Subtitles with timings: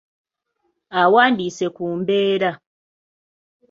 [1.01, 2.51] Awandiise ku mbeera.